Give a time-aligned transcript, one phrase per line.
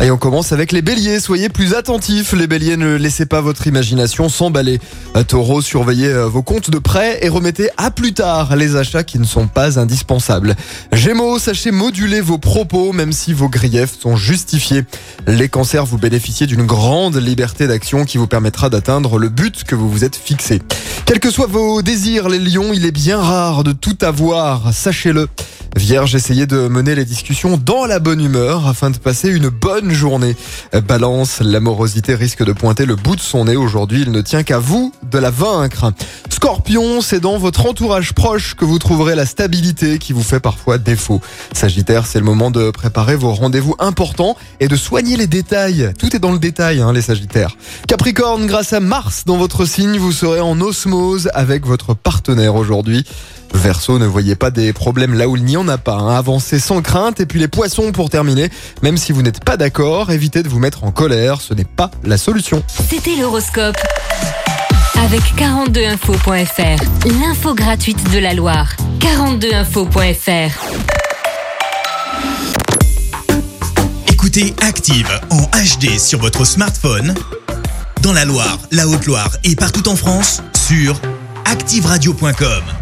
[0.00, 1.20] Et on commence avec les béliers.
[1.20, 2.32] Soyez plus attentifs.
[2.32, 4.80] Les béliers, ne laissez pas votre imagination s'emballer.
[5.28, 9.18] Taureau, surveillez euh, vos comptes de prêt et remettez à plus tard les achats qui
[9.18, 10.56] ne sont pas indispensables.
[10.92, 14.84] Gémeaux, sachez moduler vos propos même si vos griefs sont justifiés.
[15.26, 19.74] Les cancers, vous bénéficiez d'une grande liberté d'action qui vous permettra d'atteindre le but que
[19.74, 20.62] vous vous êtes fixé.
[21.04, 25.28] Quels que soient vos désirs, les lions, il est bien rare de tout avoir, sachez-le.
[25.76, 29.90] Vierge, essayez de mener les discussions dans la bonne humeur afin de passer une bonne
[29.90, 30.36] journée.
[30.86, 34.02] Balance, l'amorosité risque de pointer le bout de son nez aujourd'hui.
[34.02, 35.92] Il ne tient qu'à vous de la vaincre.
[36.42, 40.76] Scorpion, c'est dans votre entourage proche que vous trouverez la stabilité qui vous fait parfois
[40.76, 41.20] défaut.
[41.52, 45.92] Sagittaire, c'est le moment de préparer vos rendez-vous importants et de soigner les détails.
[46.00, 47.56] Tout est dans le détail, hein, les Sagittaires.
[47.86, 53.04] Capricorne, grâce à Mars dans votre signe, vous serez en osmose avec votre partenaire aujourd'hui.
[53.54, 55.94] Verseau, ne voyez pas des problèmes là où il n'y en a pas.
[55.94, 56.16] Hein.
[56.16, 57.20] Avancez sans crainte.
[57.20, 58.50] Et puis les poissons pour terminer.
[58.82, 61.40] Même si vous n'êtes pas d'accord, évitez de vous mettre en colère.
[61.40, 62.64] Ce n'est pas la solution.
[62.66, 63.76] C'était l'horoscope.
[65.04, 68.72] Avec 42info.fr, l'info gratuite de la Loire.
[69.00, 70.52] 42info.fr.
[74.06, 77.14] Écoutez Active en HD sur votre smartphone,
[78.02, 81.00] dans la Loire, la Haute-Loire et partout en France, sur
[81.46, 82.81] activeradio.com.